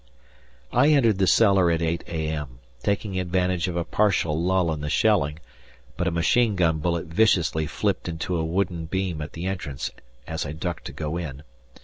[0.73, 4.89] I entered the cellar at 8 a.m., taking advantage of a partial lull in the
[4.89, 5.37] shelling,
[5.95, 9.91] but a machine gun bullet viciously flipped into a wooden beam at the entrance
[10.25, 11.43] as I ducked to go in.